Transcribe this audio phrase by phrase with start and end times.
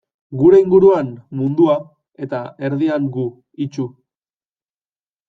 [0.43, 1.75] Gure inguruan, mundua,
[2.29, 2.39] eta
[2.71, 3.27] erdian gu,
[3.67, 3.87] itsu.